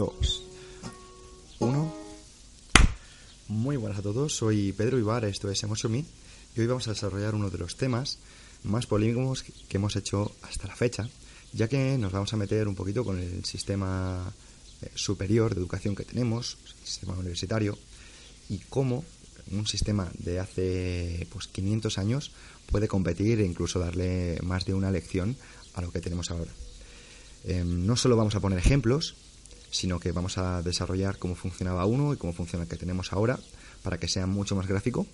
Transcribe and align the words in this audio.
2, 0.00 0.42
1. 1.58 1.94
Muy 3.48 3.76
buenas 3.76 3.98
a 3.98 4.02
todos, 4.02 4.34
soy 4.34 4.72
Pedro 4.72 4.98
Ibar, 4.98 5.26
esto 5.26 5.50
es 5.50 5.62
Emotion 5.62 5.94
y 5.94 6.06
hoy 6.58 6.66
vamos 6.66 6.88
a 6.88 6.92
desarrollar 6.92 7.34
uno 7.34 7.50
de 7.50 7.58
los 7.58 7.76
temas 7.76 8.16
más 8.62 8.86
polémicos 8.86 9.42
que 9.42 9.76
hemos 9.76 9.96
hecho 9.96 10.34
hasta 10.40 10.68
la 10.68 10.74
fecha, 10.74 11.06
ya 11.52 11.68
que 11.68 11.98
nos 11.98 12.12
vamos 12.12 12.32
a 12.32 12.38
meter 12.38 12.66
un 12.66 12.76
poquito 12.76 13.04
con 13.04 13.18
el 13.18 13.44
sistema 13.44 14.32
eh, 14.80 14.88
superior 14.94 15.54
de 15.54 15.60
educación 15.60 15.94
que 15.94 16.04
tenemos, 16.04 16.56
el 16.64 16.86
sistema 16.88 17.12
universitario, 17.12 17.76
y 18.48 18.56
cómo 18.70 19.04
un 19.50 19.66
sistema 19.66 20.10
de 20.14 20.40
hace 20.40 21.26
pues 21.30 21.46
500 21.48 21.98
años 21.98 22.32
puede 22.72 22.88
competir 22.88 23.38
e 23.42 23.44
incluso 23.44 23.78
darle 23.78 24.38
más 24.44 24.64
de 24.64 24.72
una 24.72 24.90
lección 24.90 25.36
a 25.74 25.82
lo 25.82 25.92
que 25.92 26.00
tenemos 26.00 26.30
ahora. 26.30 26.52
Em, 27.44 27.84
no 27.84 27.96
solo 27.96 28.16
vamos 28.16 28.34
a 28.34 28.40
poner 28.40 28.58
ejemplos, 28.58 29.14
sino 29.70 30.00
que 30.00 30.12
vamos 30.12 30.38
a 30.38 30.62
desarrollar 30.62 31.18
cómo 31.18 31.34
funcionaba 31.34 31.86
uno 31.86 32.12
y 32.12 32.16
cómo 32.16 32.32
funciona 32.32 32.64
el 32.64 32.68
que 32.68 32.76
tenemos 32.76 33.12
ahora 33.12 33.38
para 33.82 33.98
que 33.98 34.08
sea 34.08 34.26
mucho 34.26 34.56
más 34.56 34.66
gráfico. 34.66 35.06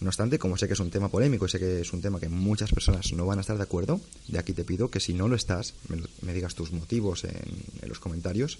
No 0.00 0.08
obstante, 0.08 0.38
como 0.38 0.58
sé 0.58 0.66
que 0.66 0.74
es 0.74 0.80
un 0.80 0.90
tema 0.90 1.08
polémico 1.08 1.46
y 1.46 1.48
sé 1.48 1.58
que 1.58 1.80
es 1.80 1.92
un 1.92 2.02
tema 2.02 2.20
que 2.20 2.28
muchas 2.28 2.70
personas 2.70 3.10
no 3.14 3.24
van 3.24 3.38
a 3.38 3.40
estar 3.40 3.56
de 3.56 3.62
acuerdo, 3.62 4.00
de 4.28 4.38
aquí 4.38 4.52
te 4.52 4.64
pido 4.64 4.90
que 4.90 5.00
si 5.00 5.14
no 5.14 5.26
lo 5.26 5.36
estás, 5.36 5.72
me, 6.20 6.34
digas 6.34 6.54
tus 6.54 6.70
motivos 6.72 7.24
en, 7.24 7.88
los 7.88 7.98
comentarios. 7.98 8.58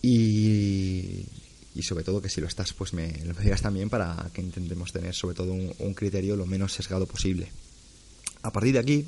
Y, 0.00 1.26
sobre 1.82 2.04
todo 2.04 2.22
que 2.22 2.30
si 2.30 2.40
lo 2.40 2.46
estás, 2.46 2.72
pues 2.72 2.94
me 2.94 3.12
lo 3.24 3.34
digas 3.34 3.60
también 3.60 3.90
para 3.90 4.30
que 4.32 4.40
intentemos 4.40 4.92
tener 4.92 5.14
sobre 5.14 5.34
todo 5.34 5.52
un 5.52 5.94
criterio 5.94 6.34
lo 6.34 6.46
menos 6.46 6.72
sesgado 6.72 7.06
posible. 7.06 7.50
A 8.42 8.52
partir 8.52 8.74
de 8.74 8.78
aquí, 8.78 9.06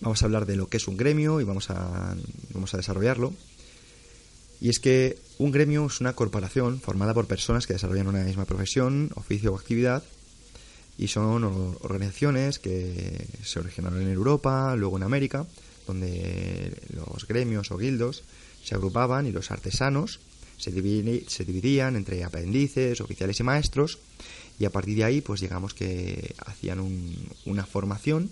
vamos 0.00 0.22
a 0.22 0.26
hablar 0.26 0.46
de 0.46 0.56
lo 0.56 0.68
que 0.68 0.76
es 0.76 0.88
un 0.88 0.96
gremio 0.96 1.40
y 1.40 1.44
vamos 1.44 1.70
a, 1.70 2.14
vamos 2.52 2.74
a 2.74 2.76
desarrollarlo. 2.76 3.32
Y 4.60 4.70
es 4.70 4.78
que 4.78 5.18
un 5.38 5.52
gremio 5.52 5.86
es 5.86 6.00
una 6.00 6.14
corporación 6.14 6.80
formada 6.80 7.12
por 7.12 7.26
personas 7.26 7.66
que 7.66 7.74
desarrollan 7.74 8.08
una 8.08 8.24
misma 8.24 8.46
profesión, 8.46 9.10
oficio 9.14 9.52
o 9.52 9.56
actividad 9.56 10.02
y 10.98 11.08
son 11.08 11.44
organizaciones 11.82 12.58
que 12.58 13.26
se 13.44 13.58
originaron 13.58 14.00
en 14.00 14.10
Europa, 14.10 14.74
luego 14.76 14.96
en 14.96 15.02
América, 15.02 15.46
donde 15.86 16.72
los 16.90 17.26
gremios 17.28 17.70
o 17.70 17.76
guildos 17.76 18.24
se 18.64 18.74
agrupaban 18.74 19.26
y 19.26 19.32
los 19.32 19.50
artesanos 19.50 20.20
se, 20.56 20.70
se 21.28 21.44
dividían 21.44 21.96
entre 21.96 22.24
aprendices, 22.24 23.00
oficiales 23.00 23.38
y 23.40 23.42
maestros 23.42 23.98
y 24.58 24.64
a 24.64 24.70
partir 24.70 24.96
de 24.96 25.04
ahí 25.04 25.20
pues 25.20 25.42
digamos 25.42 25.74
que 25.74 26.34
hacían 26.46 26.80
una 27.44 27.66
formación 27.66 28.30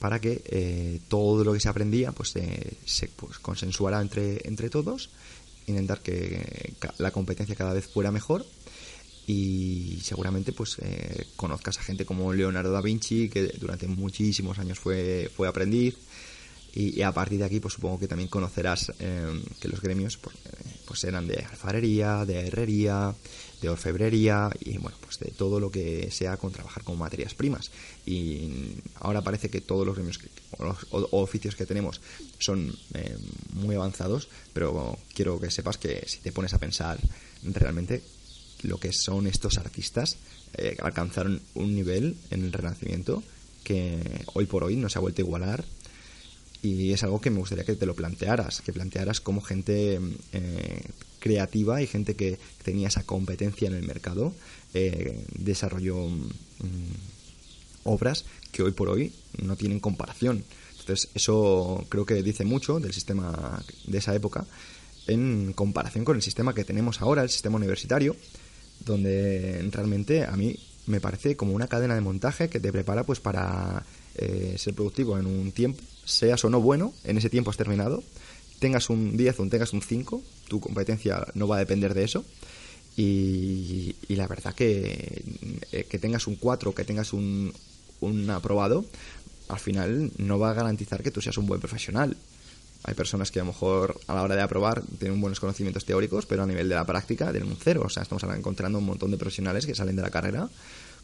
para 0.00 0.18
que 0.18 0.42
eh, 0.46 0.98
todo 1.08 1.44
lo 1.44 1.52
que 1.52 1.60
se 1.60 1.68
aprendía 1.68 2.10
pues, 2.10 2.34
eh, 2.36 2.78
se 2.84 3.08
pues, 3.08 3.38
consensuara 3.38 4.00
entre, 4.00 4.40
entre 4.48 4.70
todos, 4.70 5.10
intentar 5.66 6.00
que 6.00 6.74
la 6.98 7.12
competencia 7.12 7.54
cada 7.54 7.74
vez 7.74 7.86
fuera 7.86 8.10
mejor 8.10 8.44
y 9.26 10.00
seguramente 10.02 10.52
pues 10.52 10.78
eh, 10.80 11.26
conozcas 11.36 11.78
a 11.78 11.82
gente 11.82 12.04
como 12.06 12.32
Leonardo 12.32 12.72
da 12.72 12.80
Vinci 12.80 13.28
que 13.28 13.42
durante 13.60 13.86
muchísimos 13.86 14.58
años 14.58 14.78
fue, 14.80 15.30
fue 15.36 15.46
aprendiz 15.46 15.96
y, 16.74 17.02
a 17.02 17.12
partir 17.12 17.38
de 17.38 17.44
aquí 17.44 17.60
pues 17.60 17.74
supongo 17.74 17.98
que 17.98 18.08
también 18.08 18.28
conocerás 18.28 18.92
que 19.60 19.68
los 19.68 19.80
gremios 19.82 20.16
pues, 20.16 20.36
pues 20.86 21.04
eran 21.04 21.26
de 21.26 21.44
alfarería, 21.44 22.24
de 22.24 22.46
herrería, 22.46 23.14
de 23.60 23.68
orfebrería 23.68 24.50
y 24.60 24.78
bueno, 24.78 24.96
pues 25.00 25.18
de 25.18 25.30
todo 25.30 25.60
lo 25.60 25.70
que 25.70 26.10
sea 26.10 26.36
con 26.36 26.52
trabajar 26.52 26.82
con 26.84 26.98
materias 26.98 27.34
primas. 27.34 27.70
Y 28.06 28.74
ahora 28.96 29.22
parece 29.22 29.50
que 29.50 29.60
todos 29.60 29.86
los 29.86 29.94
gremios 29.94 30.18
oficios 31.10 31.56
que 31.56 31.66
tenemos 31.66 32.00
son 32.38 32.74
eh, 32.94 33.16
muy 33.54 33.74
avanzados, 33.74 34.28
pero 34.52 34.98
quiero 35.14 35.38
que 35.40 35.50
sepas 35.50 35.78
que 35.78 36.04
si 36.06 36.18
te 36.20 36.32
pones 36.32 36.54
a 36.54 36.58
pensar 36.58 36.98
realmente 37.42 38.02
lo 38.62 38.78
que 38.78 38.92
son 38.92 39.26
estos 39.26 39.58
artistas, 39.58 40.16
eh, 40.54 40.76
alcanzaron 40.82 41.40
un 41.54 41.74
nivel 41.74 42.16
en 42.30 42.44
el 42.44 42.52
Renacimiento 42.52 43.22
que 43.64 44.24
hoy 44.34 44.46
por 44.46 44.64
hoy 44.64 44.76
no 44.76 44.88
se 44.88 44.98
ha 44.98 45.02
vuelto 45.02 45.22
a 45.22 45.24
igualar 45.24 45.64
y 46.62 46.92
es 46.92 47.02
algo 47.02 47.20
que 47.20 47.30
me 47.30 47.38
gustaría 47.38 47.64
que 47.64 47.74
te 47.74 47.86
lo 47.86 47.94
plantearas, 47.94 48.60
que 48.60 48.72
plantearas 48.72 49.20
como 49.20 49.40
gente 49.40 49.98
eh, 50.32 50.82
creativa 51.20 51.80
y 51.80 51.86
gente 51.86 52.16
que 52.16 52.38
tenía 52.64 52.88
esa 52.88 53.04
competencia 53.04 53.68
en 53.68 53.74
el 53.74 53.86
mercado 53.86 54.32
eh, 54.74 55.24
desarrolló 55.38 56.08
mm, 56.08 56.24
obras 57.84 58.24
que 58.50 58.62
hoy 58.62 58.72
por 58.72 58.88
hoy 58.88 59.12
no 59.40 59.56
tienen 59.56 59.80
comparación. 59.80 60.44
Entonces, 60.80 61.08
eso 61.14 61.86
creo 61.88 62.04
que 62.04 62.22
dice 62.22 62.44
mucho 62.44 62.80
del 62.80 62.92
sistema 62.92 63.62
de 63.86 63.98
esa 63.98 64.14
época 64.14 64.46
en 65.06 65.52
comparación 65.54 66.04
con 66.04 66.16
el 66.16 66.22
sistema 66.22 66.54
que 66.54 66.64
tenemos 66.64 67.00
ahora, 67.00 67.22
el 67.22 67.30
sistema 67.30 67.56
universitario, 67.56 68.16
donde 68.84 69.68
realmente 69.70 70.24
a 70.24 70.36
mí 70.36 70.58
me 70.86 71.00
parece 71.00 71.36
como 71.36 71.52
una 71.52 71.68
cadena 71.68 71.94
de 71.94 72.00
montaje 72.00 72.48
que 72.48 72.60
te 72.60 72.72
prepara 72.72 73.04
pues 73.04 73.20
para 73.20 73.84
eh, 74.14 74.54
ser 74.58 74.74
productivo 74.74 75.18
en 75.18 75.26
un 75.26 75.52
tiempo, 75.52 75.82
seas 76.04 76.44
o 76.44 76.50
no 76.50 76.60
bueno, 76.60 76.92
en 77.04 77.18
ese 77.18 77.30
tiempo 77.30 77.50
has 77.50 77.56
terminado, 77.56 78.02
tengas 78.60 78.90
un 78.90 79.16
10 79.16 79.40
o 79.40 79.48
tengas 79.48 79.72
un 79.72 79.82
5, 79.82 80.22
tu 80.46 80.60
competencia 80.60 81.26
no 81.34 81.48
va 81.48 81.56
a 81.56 81.58
depender 81.58 81.94
de 81.94 82.04
eso. 82.04 82.24
Y, 82.96 83.96
la 84.08 84.28
verdad 84.28 84.54
que, 84.54 85.24
eh, 85.72 85.84
que 85.88 85.98
tengas 85.98 86.26
un 86.26 86.36
4 86.36 86.70
o 86.70 86.74
que 86.74 86.84
tengas 86.84 87.12
un, 87.12 87.52
un 88.00 88.30
aprobado, 88.30 88.84
al 89.48 89.58
final 89.58 90.12
no 90.18 90.38
va 90.38 90.50
a 90.50 90.54
garantizar 90.54 91.02
que 91.02 91.10
tú 91.10 91.20
seas 91.20 91.38
un 91.38 91.46
buen 91.46 91.60
profesional. 91.60 92.16
Hay 92.84 92.94
personas 92.94 93.30
que 93.30 93.40
a 93.40 93.42
lo 93.42 93.52
mejor 93.52 93.98
a 94.06 94.14
la 94.14 94.22
hora 94.22 94.36
de 94.36 94.42
aprobar 94.42 94.82
tienen 94.98 95.20
buenos 95.20 95.40
conocimientos 95.40 95.84
teóricos, 95.84 96.26
pero 96.26 96.42
a 96.42 96.46
nivel 96.46 96.68
de 96.68 96.74
la 96.74 96.84
práctica 96.84 97.30
tienen 97.30 97.50
un 97.50 97.56
cero. 97.56 97.82
O 97.84 97.88
sea, 97.88 98.02
estamos 98.02 98.22
encontrando 98.24 98.78
un 98.78 98.86
montón 98.86 99.10
de 99.10 99.16
profesionales 99.16 99.66
que 99.66 99.74
salen 99.74 99.96
de 99.96 100.02
la 100.02 100.10
carrera 100.10 100.48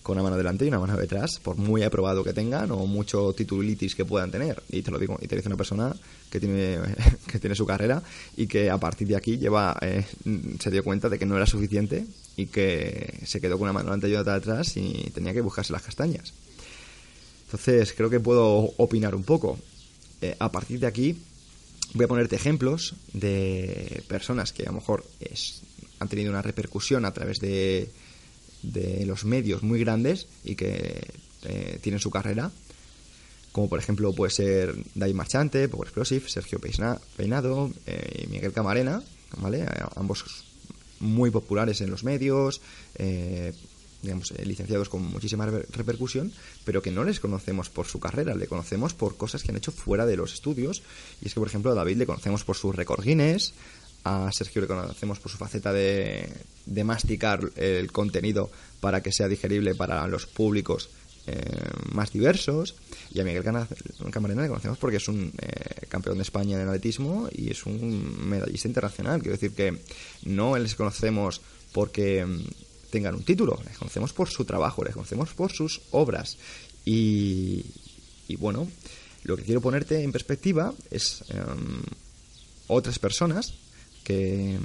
con 0.03 0.15
una 0.15 0.23
mano 0.23 0.37
delante 0.37 0.65
y 0.65 0.69
una 0.69 0.79
mano 0.79 0.97
detrás, 0.97 1.41
por 1.41 1.57
muy 1.57 1.83
aprobado 1.83 2.23
que 2.23 2.33
tengan 2.33 2.71
o 2.71 2.87
mucho 2.87 3.33
titulitis 3.33 3.95
que 3.95 4.05
puedan 4.05 4.31
tener. 4.31 4.63
Y 4.69 4.83
te 4.83 4.91
lo 4.91 4.99
digo, 4.99 5.19
y 5.21 5.27
te 5.27 5.37
dice 5.37 5.49
una 5.49 5.57
persona 5.57 5.95
que 6.31 6.41
tiene, 6.41 6.79
que 7.27 7.39
tiene 7.39 7.55
su 7.55 7.67
carrera 7.67 8.03
y 8.37 8.47
que 8.47 8.71
a 8.71 8.79
partir 8.79 9.09
de 9.09 9.17
aquí 9.17 9.39
lleva, 9.39 9.77
eh, 9.81 10.05
se 10.61 10.71
dio 10.71 10.85
cuenta 10.85 11.09
de 11.09 11.19
que 11.19 11.27
no 11.27 11.37
era 11.37 11.47
suficiente 11.47 12.07
y 12.37 12.47
que 12.47 13.21
se 13.25 13.41
quedó 13.41 13.59
con 13.59 13.65
una 13.65 13.73
mano 13.73 13.87
delante 13.87 14.09
y 14.09 14.15
otra 14.15 14.35
detrás 14.35 14.77
y 14.77 15.11
tenía 15.15 15.33
que 15.33 15.41
buscarse 15.41 15.73
las 15.73 15.83
castañas. 15.83 16.33
Entonces, 17.47 17.93
creo 17.93 18.11
que 18.11 18.21
puedo 18.21 18.73
opinar 18.77 19.15
un 19.15 19.23
poco. 19.23 19.59
Eh, 20.21 20.37
a 20.39 20.51
partir 20.51 20.81
de 20.81 20.87
aquí, 20.87 21.17
voy 21.95 22.05
a 22.05 22.09
ponerte 22.09 22.37
ejemplos 22.37 22.95
de 23.13 24.03
personas 24.09 24.53
que 24.53 24.65
a 24.65 24.67
lo 24.67 24.75
mejor 24.75 25.05
han 25.99 26.09
tenido 26.09 26.31
una 26.31 26.43
repercusión 26.43 27.05
a 27.05 27.13
través 27.13 27.39
de 27.39 27.91
de 28.67 29.07
los 29.07 29.25
medios 29.25 29.63
muy 29.63 29.79
grandes 29.81 30.27
y 30.45 30.57
que 30.57 31.01
eh, 31.45 31.79
tienen 31.81 32.01
su 32.01 32.11
carrera, 32.11 32.51
como 33.53 33.69
por 33.69 33.79
ejemplo 33.79 34.13
puede 34.13 34.31
ser 34.31 34.75
Dai 34.95 35.15
Marchante, 35.15 35.69
Power 35.69 35.87
Explosive, 35.87 36.29
Sergio 36.29 36.59
Peinado 37.17 37.71
eh, 37.87 38.25
y 38.25 38.27
Miguel 38.27 38.53
Camarena, 38.53 39.03
¿vale? 39.39 39.63
Eh, 39.63 39.69
ambos 39.95 40.25
muy 40.99 41.31
populares 41.31 41.81
en 41.83 41.91
los 41.91 42.05
medios, 42.05 42.63
digamos, 44.03 44.33
licenciados 44.45 44.89
con 44.89 45.03
muchísima 45.03 45.45
repercusión, 45.45 46.33
pero 46.65 46.81
que 46.81 46.91
no 46.91 47.05
les 47.05 47.21
conocemos 47.21 47.69
por 47.69 47.87
su 47.87 48.01
carrera, 48.01 48.35
le 48.35 48.47
conocemos 48.47 48.95
por 48.95 49.19
cosas 49.19 49.43
que 49.43 49.51
han 49.51 49.59
hecho 49.59 49.73
fuera 49.73 50.07
de 50.07 50.17
los 50.17 50.33
estudios. 50.33 50.83
Y 51.21 51.27
es 51.27 51.35
que, 51.35 51.41
por 51.41 51.49
ejemplo, 51.49 51.71
a 51.71 51.75
David 51.75 51.99
le 51.99 52.07
conocemos 52.07 52.45
por 52.45 52.57
sus 52.57 52.75
récord 52.75 53.05
Guinness, 53.05 53.53
a 54.07 54.31
Sergio 54.33 54.63
le 54.63 54.69
conocemos 54.69 55.19
por 55.19 55.33
su 55.33 55.37
faceta 55.37 55.73
de, 55.73 56.29
de 56.65 56.85
masticar 56.85 57.41
el 57.57 57.91
contenido 57.91 58.51
para 58.81 59.03
que 59.03 59.11
sea 59.11 59.27
digerible 59.27 59.75
para 59.75 60.07
los 60.07 60.27
públicos 60.27 60.91
eh, 61.27 61.43
más 61.93 62.13
diversos. 62.13 62.77
Y 63.13 63.19
a 63.19 63.25
Miguel 63.25 63.43
Camarena 63.43 64.43
le 64.43 64.49
conocemos 64.49 64.79
porque 64.79 64.99
es 64.99 65.09
un 65.09 65.33
eh, 65.39 65.87
campeón 65.89 66.19
de 66.19 66.23
España 66.23 66.61
en 66.61 66.69
atletismo 66.69 67.29
y 67.33 67.51
es 67.51 67.67
un 67.67 68.29
medallista 68.29 68.69
internacional. 68.69 69.21
Quiero 69.21 69.37
decir 69.37 69.53
que 69.53 69.77
no 70.25 70.57
les 70.57 70.77
conocemos 70.77 71.41
porque 71.73 72.25
mm, 72.25 72.45
tengan 72.91 73.17
un 73.17 73.25
título, 73.25 73.61
les 73.67 73.77
conocemos 73.77 74.13
por 74.13 74.29
su 74.29 74.45
trabajo, 74.45 74.85
les 74.85 74.95
conocemos 74.95 75.35
por 75.35 75.51
sus 75.51 75.81
obras. 75.91 76.39
Y, 76.85 77.65
bueno, 78.39 78.69
lo 79.25 79.37
que 79.37 79.43
quiero 79.43 79.61
ponerte 79.61 80.05
en 80.05 80.13
perspectiva 80.13 80.73
es 80.93 81.25
em, 81.31 81.83
otras 82.69 83.01
personas 83.01 83.55
que, 84.07 84.57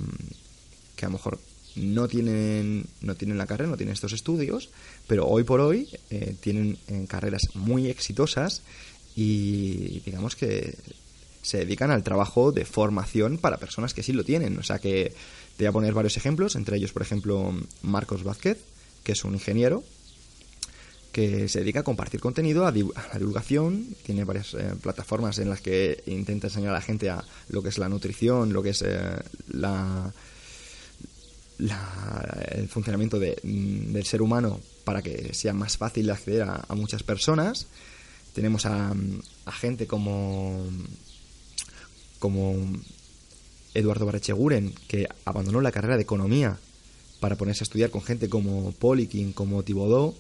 que 0.95 1.05
a 1.05 1.09
lo 1.09 1.13
mejor 1.13 1.39
no 1.75 2.07
tienen, 2.07 2.85
no 3.01 3.15
tienen 3.15 3.39
la 3.39 3.47
carrera, 3.47 3.71
no 3.71 3.77
tienen 3.77 3.93
estos 3.93 4.13
estudios, 4.13 4.69
pero 5.07 5.27
hoy 5.27 5.43
por 5.43 5.61
hoy 5.61 5.89
eh, 6.11 6.35
tienen 6.39 6.77
eh, 6.87 7.05
carreras 7.07 7.41
muy 7.55 7.87
exitosas 7.87 8.61
y 9.15 10.01
digamos 10.01 10.35
que 10.35 10.75
se 11.41 11.57
dedican 11.57 11.89
al 11.89 12.03
trabajo 12.03 12.51
de 12.51 12.65
formación 12.65 13.39
para 13.39 13.57
personas 13.57 13.95
que 13.95 14.03
sí 14.03 14.13
lo 14.13 14.23
tienen. 14.23 14.59
O 14.59 14.63
sea 14.63 14.77
que 14.77 15.13
te 15.57 15.63
voy 15.63 15.67
a 15.67 15.71
poner 15.71 15.93
varios 15.95 16.17
ejemplos, 16.17 16.55
entre 16.55 16.77
ellos, 16.77 16.93
por 16.93 17.01
ejemplo, 17.01 17.51
Marcos 17.81 18.23
Vázquez, 18.23 18.59
que 19.03 19.13
es 19.13 19.23
un 19.23 19.33
ingeniero 19.33 19.83
que 21.11 21.47
se 21.49 21.59
dedica 21.59 21.81
a 21.81 21.83
compartir 21.83 22.19
contenido, 22.19 22.65
a, 22.65 22.71
la 22.71 23.17
divulgación, 23.19 23.95
tiene 24.03 24.23
varias 24.23 24.53
eh, 24.53 24.73
plataformas 24.81 25.39
en 25.39 25.49
las 25.49 25.61
que 25.61 26.03
intenta 26.05 26.47
enseñar 26.47 26.71
a 26.71 26.75
la 26.75 26.81
gente 26.81 27.09
a 27.09 27.23
lo 27.49 27.61
que 27.61 27.69
es 27.69 27.77
la 27.77 27.89
nutrición, 27.89 28.53
lo 28.53 28.63
que 28.63 28.69
es 28.69 28.83
la, 29.49 30.13
el 32.51 32.67
funcionamiento 32.67 33.17
mm, 33.17 33.93
del 33.93 34.05
ser 34.05 34.21
humano 34.21 34.59
para 34.83 35.01
que 35.01 35.33
sea 35.33 35.53
más 35.53 35.77
fácil 35.77 36.09
acceder 36.09 36.43
a, 36.43 36.65
muchas 36.75 37.03
personas. 37.03 37.67
Tenemos 38.33 38.65
a, 38.65 38.93
a, 39.45 39.51
gente 39.51 39.87
como, 39.87 40.65
como 42.19 42.55
Eduardo 43.73 44.05
Barrecheguren, 44.05 44.73
que 44.87 45.07
abandonó 45.25 45.61
la 45.61 45.71
carrera 45.71 45.97
de 45.97 46.03
economía 46.03 46.57
para 47.19 47.35
ponerse 47.35 47.63
a 47.63 47.65
estudiar 47.65 47.91
con 47.91 48.01
gente 48.01 48.29
como 48.29 48.71
Polikin, 48.71 49.33
como 49.33 49.63
Tibodó, 49.63 50.15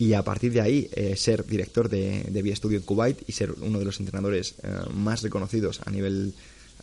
y 0.00 0.14
a 0.14 0.22
partir 0.22 0.50
de 0.50 0.62
ahí 0.62 0.88
eh, 0.94 1.14
ser 1.14 1.44
director 1.44 1.90
de, 1.90 2.22
de 2.22 2.42
Vía 2.42 2.54
Estudio 2.54 2.78
en 2.78 2.84
Kuwait 2.84 3.18
y 3.28 3.32
ser 3.32 3.52
uno 3.60 3.78
de 3.78 3.84
los 3.84 4.00
entrenadores 4.00 4.54
eh, 4.62 4.72
más 4.94 5.20
reconocidos 5.20 5.82
a 5.84 5.90
nivel 5.90 6.32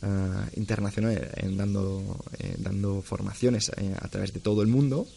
eh, 0.04 0.50
internacional 0.56 1.32
en 1.38 1.58
dando, 1.58 2.24
eh, 2.38 2.54
dando 2.60 3.02
formaciones 3.02 3.72
eh, 3.76 3.92
a 4.00 4.08
través 4.08 4.34
de 4.34 4.40
todo 4.40 4.62
el 4.62 4.68
mundo. 4.68 5.08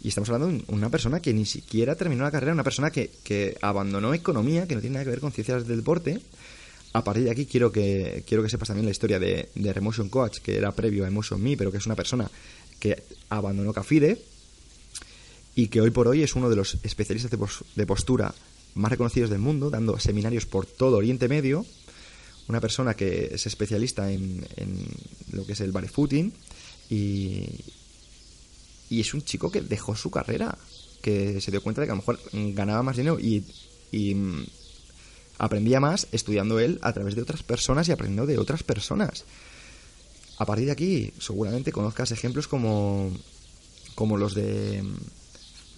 Y 0.00 0.08
estamos 0.08 0.30
hablando 0.30 0.56
de 0.56 0.64
una 0.68 0.90
persona 0.90 1.18
que 1.18 1.34
ni 1.34 1.44
siquiera 1.44 1.96
terminó 1.96 2.22
la 2.22 2.30
carrera, 2.30 2.52
una 2.52 2.62
persona 2.62 2.92
que, 2.92 3.10
que 3.24 3.58
abandonó 3.60 4.14
economía, 4.14 4.68
que 4.68 4.76
no 4.76 4.80
tiene 4.80 4.94
nada 4.94 5.04
que 5.04 5.10
ver 5.10 5.20
con 5.20 5.32
ciencias 5.32 5.66
del 5.66 5.78
deporte. 5.78 6.20
A 6.92 7.02
partir 7.02 7.24
de 7.24 7.32
aquí 7.32 7.46
quiero 7.46 7.72
que, 7.72 8.22
quiero 8.28 8.44
que 8.44 8.48
sepas 8.48 8.68
también 8.68 8.84
la 8.84 8.92
historia 8.92 9.18
de, 9.18 9.48
de 9.56 9.72
Remotion 9.72 10.08
Coach, 10.08 10.38
que 10.38 10.56
era 10.56 10.70
previo 10.70 11.04
a 11.04 11.08
Emotion 11.08 11.42
Me, 11.42 11.56
pero 11.56 11.72
que 11.72 11.78
es 11.78 11.86
una 11.86 11.96
persona 11.96 12.30
que 12.78 13.02
abandonó 13.28 13.72
Cafide 13.72 14.33
y 15.54 15.68
que 15.68 15.80
hoy 15.80 15.90
por 15.90 16.08
hoy 16.08 16.22
es 16.22 16.34
uno 16.34 16.50
de 16.50 16.56
los 16.56 16.78
especialistas 16.82 17.30
de, 17.30 17.86
postura 17.86 18.34
más 18.74 18.90
reconocidos 18.90 19.30
del 19.30 19.38
mundo, 19.38 19.70
dando 19.70 19.98
seminarios 19.98 20.46
por 20.46 20.66
todo 20.66 20.96
Oriente 20.96 21.28
Medio 21.28 21.64
una 22.48 22.60
persona 22.60 22.94
que 22.94 23.30
es 23.32 23.46
especialista 23.46 24.10
en, 24.10 24.44
lo 25.32 25.46
que 25.46 25.52
es 25.52 25.60
el 25.60 25.72
barefooting 25.72 26.32
y, 26.90 27.46
y 28.90 29.00
es 29.00 29.14
un 29.14 29.22
chico 29.22 29.50
que 29.50 29.62
dejó 29.62 29.96
su 29.96 30.10
carrera, 30.10 30.56
que 31.00 31.40
se 31.40 31.50
dio 31.50 31.62
cuenta 31.62 31.80
de 31.80 31.86
que 31.86 31.92
a 31.92 31.94
lo 31.94 32.02
mejor 32.02 32.20
ganaba 32.32 32.82
más 32.82 32.96
dinero 32.96 33.18
y, 33.18 33.44
y 33.90 34.14
mm, 34.14 34.44
aprendía 35.38 35.80
más 35.80 36.06
estudiando 36.12 36.58
él 36.58 36.78
a 36.82 36.92
través 36.92 37.14
de 37.14 37.22
otras 37.22 37.42
personas 37.42 37.88
y 37.88 37.92
aprendiendo 37.92 38.26
de 38.26 38.38
otras 38.38 38.62
personas. 38.62 39.24
A 40.38 40.44
partir 40.44 40.66
de 40.66 40.72
aquí, 40.72 41.12
seguramente 41.18 41.72
conozcas 41.72 42.10
ejemplos 42.10 42.48
como, 42.48 43.10
como 43.94 44.18
los 44.18 44.34
de 44.34 44.82
mm, 44.82 44.96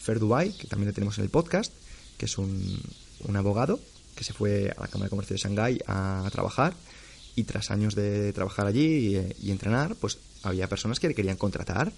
Fer 0.06 0.20
Dubai, 0.20 0.52
que 0.52 0.68
también 0.68 0.86
le 0.86 0.92
tenemos 0.94 1.18
en 1.18 1.24
el 1.24 1.30
podcast, 1.30 1.72
que 2.16 2.26
es 2.26 2.38
un, 2.38 2.80
abogado 3.34 3.80
que 4.14 4.22
se 4.22 4.32
fue 4.32 4.72
a 4.76 4.80
la 4.80 4.86
Cámara 4.86 5.06
de 5.06 5.10
Comercio 5.10 5.34
de 5.34 5.42
Shanghái 5.42 5.80
a, 5.86 6.28
trabajar 6.30 6.74
y 7.34 7.42
tras 7.42 7.72
años 7.72 7.96
de 7.96 8.32
trabajar 8.32 8.66
allí 8.66 9.18
y, 9.42 9.50
entrenar, 9.50 9.96
pues 9.96 10.18
había 10.44 10.68
personas 10.68 11.00
que 11.00 11.08
le 11.08 11.14
querían 11.14 11.36
contratar. 11.36 11.92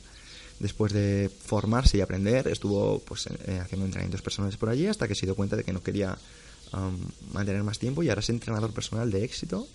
Después 0.58 0.92
de 0.92 1.30
formarse 1.44 1.98
y 1.98 2.00
aprender, 2.00 2.48
estuvo 2.48 2.98
pues 3.00 3.28
eh, 3.28 3.60
haciendo 3.62 3.84
entrenamientos 3.84 4.22
personales 4.22 4.56
por 4.56 4.70
allí 4.70 4.88
hasta 4.88 5.06
que 5.06 5.14
se 5.14 5.26
dio 5.26 5.36
cuenta 5.36 5.54
de 5.54 5.62
que 5.62 5.72
no 5.72 5.80
quería 5.80 6.18
um, 6.72 6.98
mantener 7.32 7.62
más 7.62 7.78
tiempo 7.78 8.02
y 8.02 8.08
ahora 8.08 8.22
es 8.22 8.30
entrenador 8.30 8.72
personal 8.72 9.08
de 9.12 9.22
éxito 9.22 9.68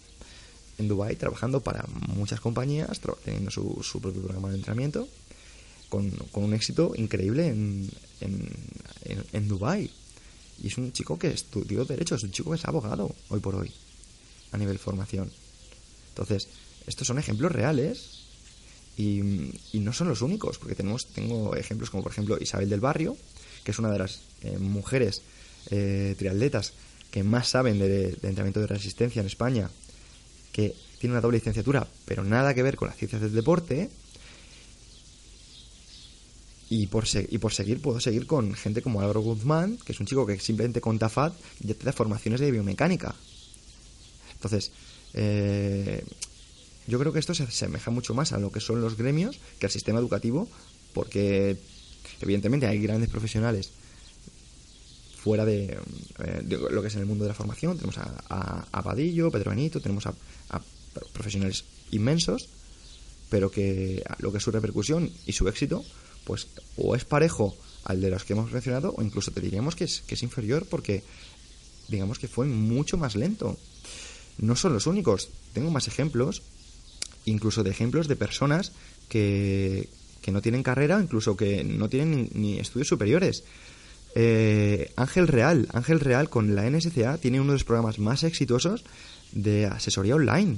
en 0.80 0.90
Dubai 0.90 1.16
trabajando 1.16 1.62
para 1.62 1.86
muchas 2.08 2.42
compañías, 2.42 3.00
teniendo 3.24 3.52
su 3.52 4.02
propio 4.02 4.24
programa 4.24 4.50
de 4.50 4.56
entrenamiento, 4.56 5.08
con, 5.94 6.12
un 6.34 6.54
éxito 6.56 6.94
increíble 6.96 7.50
en, 7.50 7.88
en, 8.20 8.50
en, 9.32 9.48
Dubai. 9.48 9.92
Y 10.64 10.68
es 10.68 10.78
un 10.80 10.92
chico 10.92 11.20
que 11.20 11.28
estudió 11.28 11.86
Derecho, 11.86 12.16
es 12.16 12.24
un 12.24 12.32
chico 12.32 12.50
que 12.50 12.56
es 12.56 12.66
abogado 12.66 13.16
hoy 13.30 13.40
por 13.40 13.54
hoy, 13.54 13.72
a 14.52 14.58
nivel 14.58 14.80
formación. 14.80 15.30
Entonces, 16.10 16.48
estos 16.88 17.06
son 17.06 17.20
ejemplos 17.20 17.52
reales 17.52 18.24
y, 18.98 19.22
no 19.74 19.94
son 19.94 20.08
los 20.08 20.24
únicos, 20.24 20.58
porque 20.58 20.74
tenemos, 20.74 21.06
tengo 21.14 21.56
ejemplos 21.56 21.92
como 21.92 22.02
por 22.02 22.12
ejemplo 22.12 22.40
Isabel 22.42 22.70
del 22.70 22.80
Barrio, 22.80 23.16
que 23.64 23.70
es 23.70 23.78
una 23.78 23.92
de 23.92 24.00
las 24.00 24.22
eh, 24.42 24.58
mujeres 24.58 25.22
eh, 25.70 26.16
triatletas 26.18 26.74
que 27.12 27.22
más 27.22 27.50
saben 27.50 27.78
de, 27.78 28.10
entrenamiento 28.10 28.62
de 28.62 28.68
resistencia 28.68 29.20
en 29.20 29.28
España, 29.28 29.70
que 30.52 30.74
tiene 30.98 31.14
una 31.14 31.22
doble 31.22 31.38
licenciatura, 31.38 31.88
pero 32.06 32.24
nada 32.24 32.56
que 32.56 32.64
ver 32.64 32.78
con 32.78 32.88
las 32.88 32.98
ciencias 32.98 33.22
del 33.22 33.34
deporte, 33.34 33.92
y 36.76 36.88
por, 36.88 37.06
y 37.30 37.38
por 37.38 37.54
seguir, 37.54 37.80
puedo 37.84 38.00
seguir 38.00 38.26
con 38.26 38.56
gente 38.56 38.82
como 38.82 39.00
Álvaro 39.00 39.22
Guzmán, 39.22 39.78
que 39.86 39.92
es 39.92 40.00
un 40.00 40.08
chico 40.08 40.26
que 40.26 40.40
simplemente 40.40 40.82
con 40.82 40.98
TAFAT 40.98 41.36
ya 41.60 41.76
te 41.76 41.86
da 41.86 41.94
formaciones 41.94 42.40
de 42.40 42.50
biomecánica. 42.50 43.14
Entonces, 44.34 44.72
eh, 45.14 46.04
yo 46.88 46.98
creo 46.98 47.14
que 47.14 47.20
esto 47.20 47.36
se 47.36 47.44
asemeja 47.44 47.92
mucho 47.92 48.16
más 48.16 48.34
a 48.34 48.40
lo 48.40 48.52
que 48.52 48.60
son 48.60 48.82
los 48.82 48.98
gremios 48.98 49.40
que 49.60 49.68
al 49.68 49.72
sistema 49.72 50.00
educativo, 50.00 50.48
porque 50.96 51.58
evidentemente 52.22 52.66
hay 52.66 52.80
grandes 52.80 53.12
profesionales 53.12 53.70
fuera 55.16 55.46
de, 55.46 55.78
eh, 56.24 56.42
lo 56.48 56.82
que 56.82 56.88
es 56.88 56.96
en 56.96 57.02
el 57.02 57.06
mundo 57.06 57.24
de 57.24 57.30
la 57.30 57.36
formación. 57.36 57.78
Tenemos 57.78 58.00
a, 58.00 58.66
a, 58.72 58.82
Padillo, 58.82 59.30
Pedro 59.30 59.52
Benito, 59.52 59.80
tenemos 59.80 60.08
a, 60.08 60.16
a, 60.50 60.60
profesionales 61.14 61.66
inmensos, 61.92 62.50
pero 63.30 63.52
que 63.52 64.04
lo 64.18 64.32
que 64.32 64.40
es 64.40 64.44
su 64.44 64.50
repercusión 64.50 65.12
y 65.28 65.34
su 65.34 65.48
éxito 65.48 65.86
pues 66.26 66.48
o 66.78 66.96
es 66.96 67.06
parejo 67.06 67.56
al 67.84 68.02
de 68.02 68.10
los 68.10 68.24
que 68.24 68.34
hemos 68.34 68.52
mencionado 68.52 68.94
o 68.98 69.02
incluso 69.02 69.32
te 69.32 69.42
diríamos 69.42 69.76
que 69.76 69.84
es, 69.86 70.02
que 70.02 70.16
es 70.16 70.24
inferior 70.24 70.66
porque 70.70 71.04
digamos 71.90 72.20
que 72.20 72.28
fue 72.28 72.46
mucho 72.46 72.98
más 72.98 73.16
lento. 73.16 73.58
No 74.38 74.56
son 74.56 74.74
los 74.74 74.88
únicos, 74.88 75.30
tengo 75.54 75.70
más 75.70 75.88
ejemplos, 75.88 76.42
incluso 77.26 77.64
de 77.64 77.70
ejemplos 77.70 78.08
de 78.08 78.16
personas 78.16 78.72
que, 79.10 79.90
que 80.24 80.32
no 80.32 80.42
tienen 80.42 80.64
carrera, 80.64 81.00
incluso 81.00 81.38
que 81.38 81.64
no 81.64 81.90
tienen 81.90 82.30
ni, 82.34 82.60
estudios 82.60 82.88
superiores. 82.88 83.44
Eh, 84.16 84.92
Ángel 84.96 85.28
Real, 85.28 85.68
Ángel 85.74 86.00
Real 86.00 86.30
con 86.30 86.56
la 86.56 86.70
NSCA 86.70 87.18
tiene 87.18 87.42
uno 87.42 87.52
de 87.52 87.58
los 87.58 87.64
programas 87.64 88.00
más 88.00 88.24
exitosos 88.24 88.84
de 89.32 89.66
asesoría 89.66 90.16
online. 90.16 90.58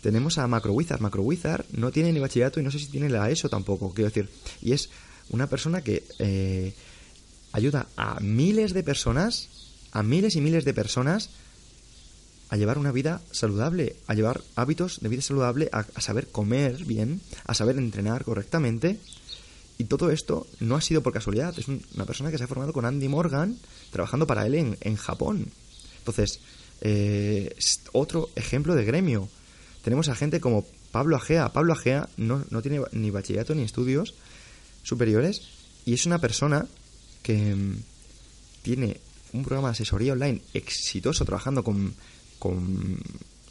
Tenemos 0.00 0.38
a 0.38 0.46
MacroWizard. 0.46 1.00
MacroWizard 1.00 1.66
no 1.72 1.90
tiene 1.90 2.12
ni 2.12 2.20
bachillerato 2.20 2.60
y 2.60 2.62
no 2.62 2.70
sé 2.70 2.78
si 2.78 2.86
tiene 2.86 3.08
la 3.08 3.30
ESO 3.30 3.48
tampoco, 3.48 3.92
quiero 3.92 4.08
decir. 4.08 4.28
Y 4.62 4.72
es 4.72 4.90
una 5.28 5.46
persona 5.46 5.82
que 5.82 6.04
eh, 6.18 6.74
ayuda 7.52 7.86
a 7.96 8.18
miles 8.20 8.72
de 8.72 8.82
personas, 8.82 9.48
a 9.92 10.02
miles 10.02 10.36
y 10.36 10.40
miles 10.40 10.64
de 10.64 10.74
personas, 10.74 11.30
a 12.48 12.56
llevar 12.56 12.78
una 12.78 12.92
vida 12.92 13.20
saludable, 13.30 13.94
a 14.06 14.14
llevar 14.14 14.40
hábitos 14.56 15.00
de 15.00 15.08
vida 15.08 15.22
saludable, 15.22 15.68
a, 15.72 15.84
saber 16.00 16.28
comer 16.28 16.84
bien, 16.84 17.20
a 17.46 17.54
saber 17.54 17.76
entrenar 17.76 18.24
correctamente. 18.24 18.98
Y 19.78 19.84
todo 19.84 20.10
esto 20.10 20.46
no 20.58 20.76
ha 20.76 20.80
sido 20.80 21.02
por 21.02 21.12
casualidad. 21.12 21.58
Es 21.58 21.68
una 21.68 22.04
persona 22.06 22.30
que 22.30 22.38
se 22.38 22.44
ha 22.44 22.48
formado 22.48 22.72
con 22.72 22.84
Andy 22.84 23.08
Morgan 23.08 23.56
trabajando 23.90 24.26
para 24.26 24.46
él 24.46 24.54
en, 24.54 24.76
en 24.80 24.96
Japón. 24.96 25.46
Entonces, 25.98 26.40
eh, 26.80 27.54
otro 27.92 28.30
ejemplo 28.34 28.74
de 28.74 28.84
gremio 28.84 29.28
tenemos 29.82 30.08
a 30.08 30.14
gente 30.14 30.40
como 30.40 30.66
Pablo 30.92 31.16
Agea. 31.16 31.52
Pablo 31.52 31.72
Agea 31.72 32.08
no, 32.16 32.44
no 32.50 32.62
tiene 32.62 32.80
ni 32.92 33.10
bachillerato 33.10 33.54
ni 33.54 33.62
estudios 33.62 34.14
superiores 34.82 35.42
y 35.84 35.94
es 35.94 36.06
una 36.06 36.18
persona 36.18 36.66
que 37.22 37.54
mm, 37.54 37.76
tiene 38.62 39.00
un 39.32 39.44
programa 39.44 39.68
de 39.68 39.72
asesoría 39.72 40.12
online 40.12 40.40
exitoso 40.54 41.24
trabajando 41.24 41.62
con, 41.62 41.94
con, 42.38 42.98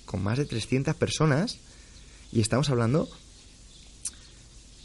con 0.06 0.24
más 0.24 0.38
de 0.38 0.46
300 0.46 0.96
personas 0.96 1.58
y 2.32 2.42
estamos 2.42 2.70
hablando 2.70 3.10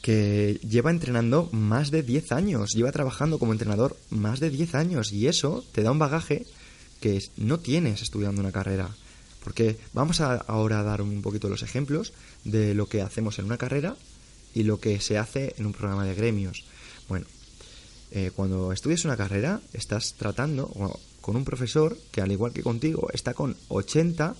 que 0.03 0.61
lleva 0.69 0.91
entrenando 0.91 1.49
más 1.53 1.91
de 1.91 2.03
10 2.03 2.33
años, 2.33 2.73
lleva 2.75 2.93
trabajando 2.93 3.39
como 3.39 3.53
entrenador 3.53 3.97
más 4.11 4.39
de 4.39 4.51
10 4.51 4.75
años 4.75 5.13
y 5.13 5.29
eso 5.29 5.65
te 5.73 5.83
da 5.83 5.91
un 5.91 5.99
bagaje 5.99 6.45
que 7.01 7.19
no 7.39 7.59
tienes 7.59 8.03
estudiando 8.03 8.43
una 8.43 8.53
carrera. 8.53 8.95
Porque 9.45 9.77
vamos 9.93 10.21
a 10.21 10.37
ahora 10.37 10.81
a 10.81 10.83
dar 10.83 11.03
un 11.03 11.21
poquito 11.23 11.49
los 11.49 11.63
ejemplos 11.63 12.15
de 12.45 12.75
lo 12.75 12.89
que 12.89 13.03
hacemos 13.03 13.39
en 13.39 13.45
una 13.45 13.59
carrera 13.59 13.95
y 14.55 14.63
lo 14.63 14.81
que 14.81 15.01
se 15.01 15.19
hace 15.19 15.55
en 15.59 15.67
un 15.67 15.73
programa 15.73 16.07
de 16.07 16.15
gremios. 16.15 16.65
Bueno, 17.09 17.27
eh, 18.11 18.31
cuando 18.35 18.73
estudias 18.73 19.05
una 19.05 19.17
carrera, 19.17 19.61
estás 19.75 20.15
tratando 20.15 20.71
con 21.21 21.37
un 21.37 21.45
profesor 21.45 21.97
que, 22.11 22.23
al 22.23 22.33
igual 22.33 22.53
que 22.53 22.63
contigo, 22.63 23.09
está 23.13 23.35
con 23.35 23.57
80 23.69 24.35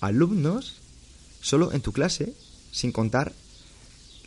alumnos 0.00 0.76
solo 1.40 1.72
en 1.72 1.80
tu 1.80 1.92
clase, 1.92 2.34
sin 2.70 2.92
contar 2.92 3.32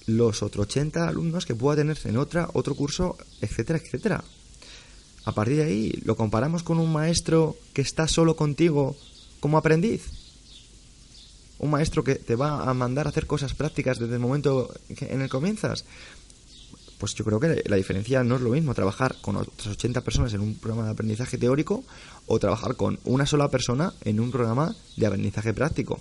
los 0.06 0.42
otros 0.42 0.68
80 0.68 1.08
alumnos 1.08 1.46
que 1.46 1.56
pueda 1.56 1.78
tener 1.78 2.00
en 2.06 2.18
otra, 2.18 2.50
otro 2.54 2.76
curso, 2.76 3.18
etcétera, 3.42 3.80
etcétera. 3.80 4.24
A 5.26 5.34
partir 5.34 5.58
de 5.58 5.64
ahí, 5.64 5.92
lo 6.04 6.16
comparamos 6.16 6.64
con 6.64 6.80
un 6.80 6.92
maestro 6.92 7.58
que 7.74 7.82
está 7.82 8.08
solo 8.08 8.36
contigo 8.36 8.96
como 9.40 9.58
aprendiz. 9.58 10.06
Un 11.60 11.72
maestro 11.72 12.04
que 12.04 12.16
te 12.16 12.36
va 12.36 12.70
a 12.70 12.74
mandar 12.74 13.08
a 13.08 13.10
hacer 13.10 13.26
cosas 13.26 13.54
prácticas 13.54 14.00
desde 14.00 14.14
el 14.14 14.20
momento 14.20 14.74
en 14.90 15.22
el 15.22 15.28
que 15.28 15.30
comienzas. 15.30 15.86
Pues 16.98 17.14
yo 17.14 17.26
creo 17.26 17.40
que 17.40 17.64
la 17.66 17.76
diferencia 17.76 18.24
no 18.24 18.36
es 18.36 18.42
lo 18.42 18.50
mismo 18.50 18.74
trabajar 18.74 19.16
con 19.22 19.38
otras 19.38 19.68
80 19.68 20.02
personas 20.02 20.34
en 20.34 20.42
un 20.42 20.56
programa 20.56 20.86
de 20.86 20.92
aprendizaje 20.92 21.38
teórico 21.38 21.84
o 22.26 22.40
trabajar 22.40 22.76
con 22.76 23.00
una 23.06 23.26
sola 23.26 23.50
persona 23.50 23.94
en 24.04 24.20
un 24.20 24.32
programa 24.32 24.76
de 24.96 25.06
aprendizaje 25.06 25.54
práctico. 25.54 26.00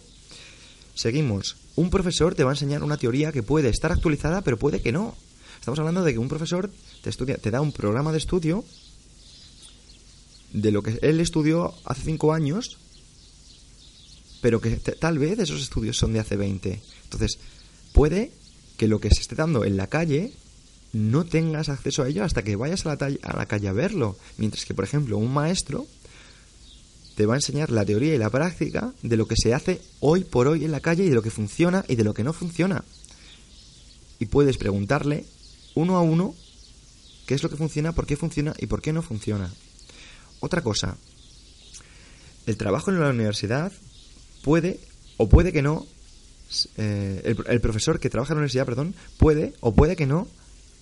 Seguimos. 0.95 1.57
Un 1.76 1.90
profesor 1.90 2.35
te 2.35 2.45
va 2.45 2.50
a 2.50 2.55
enseñar 2.55 2.83
una 2.83 2.97
teoría 2.97 3.31
que 3.31 3.43
puede 3.43 3.69
estar 3.69 3.93
actualizada, 3.93 4.40
pero 4.40 4.57
puede 4.57 4.81
que 4.81 4.93
no. 4.93 5.14
Estamos 5.59 5.78
hablando 5.78 6.02
de 6.02 6.14
que 6.14 6.19
un 6.19 6.28
profesor 6.28 6.71
te, 7.02 7.11
estudia, 7.11 7.37
te 7.37 7.50
da 7.50 7.61
un 7.61 7.73
programa 7.73 8.12
de 8.12 8.19
estudio 8.19 8.64
de 10.52 10.71
lo 10.71 10.83
que 10.83 10.99
él 11.02 11.21
estudió 11.21 11.75
hace 11.85 12.02
cinco 12.02 12.33
años, 12.33 12.78
pero 14.40 14.61
que 14.61 14.76
tal 14.76 15.19
vez 15.19 15.38
esos 15.38 15.62
estudios 15.62 15.97
son 15.97 16.12
de 16.12 16.21
hace 16.21 16.37
20. 16.37 16.81
Entonces, 17.05 17.38
puede 17.93 18.33
que 18.76 18.88
lo 18.88 19.00
que 19.00 19.11
se 19.11 19.21
esté 19.21 19.35
dando 19.35 19.64
en 19.64 19.76
la 19.76 19.87
calle 19.87 20.33
no 20.93 21.25
tengas 21.25 21.69
acceso 21.69 22.02
a 22.02 22.09
ello 22.09 22.25
hasta 22.25 22.43
que 22.43 22.57
vayas 22.57 22.87
a 22.87 22.97
la, 22.97 23.09
a 23.23 23.37
la 23.37 23.47
calle 23.47 23.69
a 23.69 23.73
verlo. 23.73 24.16
Mientras 24.38 24.64
que, 24.64 24.75
por 24.75 24.85
ejemplo, 24.85 25.19
un 25.19 25.33
maestro 25.33 25.87
te 27.16 27.26
va 27.26 27.35
a 27.35 27.38
enseñar 27.38 27.71
la 27.71 27.85
teoría 27.85 28.14
y 28.14 28.19
la 28.19 28.31
práctica 28.31 28.93
de 29.02 29.16
lo 29.16 29.26
que 29.26 29.37
se 29.37 29.55
hace 29.55 29.81
hoy 30.00 30.25
por 30.25 30.49
hoy 30.49 30.64
en 30.64 30.71
la 30.71 30.81
calle 30.81 31.05
y 31.05 31.09
de 31.09 31.14
lo 31.14 31.23
que 31.23 31.31
funciona 31.31 31.85
y 31.88 31.97
de 31.97 32.05
lo 32.05 32.12
que 32.12 32.25
no 32.25 32.33
funciona. 32.33 32.85
Y 34.19 34.26
puedes 34.26 34.59
preguntarle 34.59 35.25
uno 35.75 35.97
a 35.97 36.02
uno 36.02 36.35
qué 37.26 37.35
es 37.35 37.43
lo 37.43 37.50
que 37.50 37.57
funciona, 37.57 37.93
por 37.93 38.07
qué 38.07 38.16
funciona 38.16 38.55
y 38.59 38.66
por 38.66 38.83
qué 38.83 38.93
no 38.93 39.02
funciona. 39.02 39.50
Otra 40.40 40.62
cosa, 40.62 40.97
el 42.47 42.57
trabajo 42.59 42.90
en 42.90 43.00
la 43.00 43.09
universidad 43.09 43.73
puede 44.47 44.79
o 45.17 45.29
puede 45.29 45.53
que 45.53 45.61
no, 45.61 45.85
eh, 46.76 47.35
el, 47.49 47.61
profesor 47.61 47.99
que 47.99 48.09
trabaja 48.09 48.33
en 48.33 48.37
la 48.37 48.43
universidad, 48.43 48.65
perdón, 48.65 48.95
puede 49.19 49.55
o 49.59 49.75
puede 49.75 49.97
que 49.97 50.07
no 50.07 50.29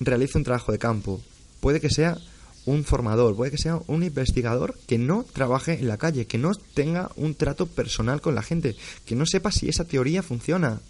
realice 0.01 0.37
un 0.37 0.45
trabajo 0.45 0.71
de 0.71 0.79
campo. 0.79 1.23
Puede 1.61 1.81
que 1.81 1.89
sea 1.89 2.19
un 2.67 2.85
formador, 2.85 3.35
puede 3.35 3.51
que 3.51 3.57
sea 3.57 3.81
un 3.87 4.03
investigador 4.03 4.79
que 4.87 4.99
no 4.99 5.25
trabaje 5.25 5.79
en 5.79 5.89
la 5.89 5.97
calle, 5.97 6.27
que 6.27 6.37
no 6.37 6.53
tenga 6.75 7.11
un 7.17 7.35
trato 7.35 7.65
personal 7.65 8.21
con 8.21 8.35
la 8.35 8.43
gente, 8.43 8.77
que 9.07 9.15
no 9.17 9.25
sepa 9.25 9.51
si 9.51 9.71
esa 9.71 9.87
teoría 9.87 10.23
funciona. 10.23 10.83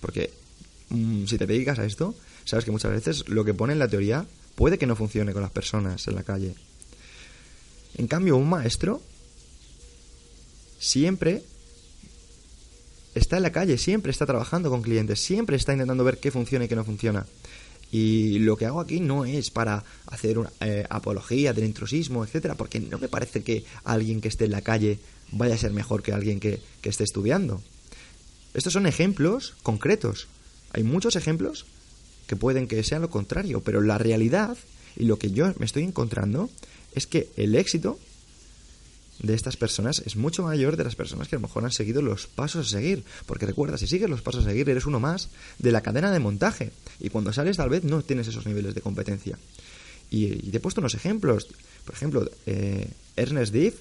Porque 0.00 0.30
mm, 0.90 1.24
si 1.24 1.36
te 1.36 1.48
dedicas 1.48 1.80
a 1.80 1.84
esto, 1.84 2.14
sabes 2.44 2.64
que 2.64 2.70
muchas 2.70 2.92
veces 2.92 3.28
lo 3.28 3.44
que 3.44 3.54
pone 3.54 3.72
en 3.72 3.80
la 3.80 3.88
teoría 3.88 4.24
puede 4.54 4.78
que 4.78 4.86
no 4.86 4.94
funcione 4.94 5.32
con 5.32 5.42
las 5.42 5.50
personas 5.50 6.06
en 6.06 6.14
la 6.14 6.22
calle. 6.22 6.54
En 7.96 8.06
cambio, 8.06 8.36
un 8.36 8.48
maestro 8.48 9.02
siempre 10.78 11.42
está 13.18 13.36
en 13.36 13.42
la 13.42 13.52
calle, 13.52 13.78
siempre 13.78 14.10
está 14.10 14.26
trabajando 14.26 14.70
con 14.70 14.82
clientes, 14.82 15.20
siempre 15.20 15.56
está 15.56 15.72
intentando 15.72 16.04
ver 16.04 16.18
qué 16.18 16.30
funciona 16.30 16.64
y 16.64 16.68
qué 16.68 16.76
no 16.76 16.84
funciona. 16.84 17.26
Y 17.90 18.38
lo 18.40 18.56
que 18.56 18.66
hago 18.66 18.80
aquí 18.80 19.00
no 19.00 19.24
es 19.24 19.50
para 19.50 19.82
hacer 20.06 20.38
una 20.38 20.52
eh, 20.60 20.84
apología 20.90 21.52
del 21.52 21.64
intrusismo, 21.64 22.24
etcétera, 22.24 22.54
porque 22.54 22.80
no 22.80 22.98
me 22.98 23.08
parece 23.08 23.42
que 23.42 23.64
alguien 23.84 24.20
que 24.20 24.28
esté 24.28 24.44
en 24.44 24.52
la 24.52 24.60
calle 24.60 24.98
vaya 25.32 25.54
a 25.54 25.58
ser 25.58 25.72
mejor 25.72 26.02
que 26.02 26.12
alguien 26.12 26.38
que, 26.38 26.60
que 26.82 26.90
esté 26.90 27.04
estudiando. 27.04 27.62
Estos 28.54 28.72
son 28.72 28.86
ejemplos 28.86 29.54
concretos. 29.62 30.28
Hay 30.72 30.82
muchos 30.82 31.16
ejemplos 31.16 31.66
que 32.26 32.36
pueden 32.36 32.68
que 32.68 32.82
sean 32.82 33.02
lo 33.02 33.10
contrario, 33.10 33.62
pero 33.62 33.80
la 33.80 33.96
realidad 33.96 34.56
y 34.96 35.04
lo 35.04 35.18
que 35.18 35.30
yo 35.30 35.52
me 35.58 35.64
estoy 35.64 35.84
encontrando 35.84 36.50
es 36.94 37.06
que 37.06 37.30
el 37.36 37.54
éxito 37.54 37.98
de 39.20 39.34
estas 39.34 39.56
personas 39.56 40.02
es 40.06 40.16
mucho 40.16 40.44
mayor 40.44 40.76
de 40.76 40.84
las 40.84 40.94
personas 40.94 41.28
que 41.28 41.36
a 41.36 41.38
lo 41.38 41.46
mejor 41.46 41.64
han 41.64 41.72
seguido 41.72 42.02
los 42.02 42.26
pasos 42.26 42.66
a 42.66 42.70
seguir. 42.70 43.04
Porque 43.26 43.46
recuerda, 43.46 43.78
si 43.78 43.86
sigues 43.86 44.08
los 44.08 44.22
pasos 44.22 44.44
a 44.44 44.50
seguir, 44.50 44.68
eres 44.68 44.86
uno 44.86 45.00
más 45.00 45.28
de 45.58 45.72
la 45.72 45.80
cadena 45.80 46.10
de 46.10 46.18
montaje. 46.18 46.70
Y 47.00 47.10
cuando 47.10 47.32
sales, 47.32 47.56
tal 47.56 47.68
vez 47.68 47.84
no 47.84 48.02
tienes 48.02 48.28
esos 48.28 48.46
niveles 48.46 48.74
de 48.74 48.80
competencia. 48.80 49.38
Y, 50.10 50.50
te 50.50 50.56
he 50.56 50.60
puesto 50.60 50.80
unos 50.80 50.94
ejemplos. 50.94 51.48
Por 51.84 51.94
ejemplo, 51.94 52.30
eh, 52.46 52.88
Ernest 53.16 53.52
Diff, 53.52 53.74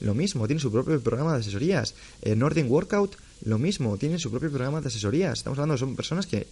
lo 0.00 0.14
mismo, 0.14 0.46
tiene 0.46 0.60
su 0.60 0.70
propio 0.70 1.00
programa 1.00 1.32
de 1.32 1.40
asesorías. 1.40 1.94
Eh, 2.22 2.36
Nordin 2.36 2.70
Workout, 2.70 3.16
lo 3.44 3.58
mismo, 3.58 3.96
tiene 3.96 4.18
su 4.18 4.30
propio 4.30 4.50
programa 4.50 4.80
de 4.80 4.88
asesorías. 4.88 5.38
Estamos 5.38 5.58
hablando, 5.58 5.78
son 5.78 5.96
personas 5.96 6.26
que, 6.26 6.46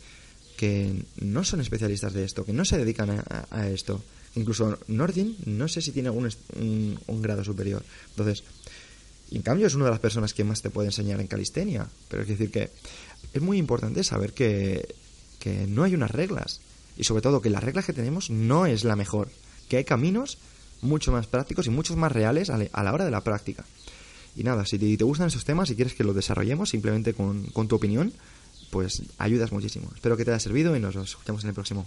que 0.63 0.95
no 1.21 1.43
son 1.43 1.61
especialistas 1.61 2.13
de 2.13 2.23
esto, 2.23 2.45
que 2.45 2.53
no 2.53 2.65
se 2.65 2.79
dedican 2.79 3.21
a 3.51 3.67
esto. 3.67 4.01
Incluso 4.37 4.79
Nordin, 4.87 5.37
no 5.45 5.67
sé 5.67 5.83
si 5.83 5.91
tiene 5.91 6.09
un, 6.09 6.31
un, 7.09 7.21
grado 7.21 7.43
superior. 7.43 7.83
Entonces, 8.11 8.45
en 9.33 9.43
cambio 9.43 9.67
es 9.67 9.75
una 9.75 9.87
de 9.87 9.91
las 9.91 9.99
personas 9.99 10.35
que 10.35 10.45
más 10.45 10.63
te 10.63 10.71
puede 10.71 10.87
enseñar 10.87 11.21
en 11.21 11.27
calistenia. 11.27 11.89
Pero 12.09 12.23
es 12.23 12.29
decir 12.29 12.53
que 12.53 12.71
es 13.33 13.43
muy 13.43 13.59
importante 13.59 14.05
saber 14.05 14.35
que, 14.35 14.95
que 15.41 15.67
no 15.67 15.83
hay 15.83 15.97
unas 15.97 16.13
reglas. 16.13 16.61
Y 16.97 17.03
sobre 17.03 17.23
todo 17.23 17.43
que 17.43 17.51
la 17.51 17.59
regla 17.59 17.83
que 17.83 17.93
tenemos 17.93 18.31
no 18.31 18.65
es 18.65 18.85
la 18.85 18.95
mejor. 18.95 19.31
Que 19.69 19.79
hay 19.79 19.85
caminos 19.85 20.39
mucho 20.81 21.11
más 21.11 21.27
prácticos 21.27 21.67
y 21.67 21.71
muchos 21.71 21.97
más 21.97 22.13
reales 22.13 22.51
a 22.51 22.85
la 22.85 22.93
hora 22.93 23.05
de 23.05 23.11
la 23.11 23.25
práctica. 23.25 23.65
Y 24.37 24.45
nada, 24.45 24.65
si 24.65 24.79
te, 24.79 24.97
te 24.97 25.03
gustan 25.03 25.27
esos 25.27 25.45
temas 25.45 25.71
y 25.71 25.75
quieres 25.75 25.95
que 25.95 26.05
los 26.05 26.15
desarrollemos 26.15 26.71
simplemente 26.71 27.15
con 27.15 27.67
tu 27.67 27.75
opinión, 27.75 28.13
pues 28.73 29.03
ayudas 29.19 29.53
muchísimo. 29.53 29.91
Espero 29.95 30.17
que 30.17 30.25
te 30.25 30.31
haya 30.31 30.41
servido 30.41 30.75
y 30.75 30.81
nos 30.81 30.97
escuchamos 30.97 31.45
en 31.45 31.51
el 31.51 31.55
próximo. 31.55 31.87